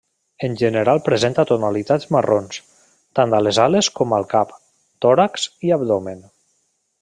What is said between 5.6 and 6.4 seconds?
i abdomen.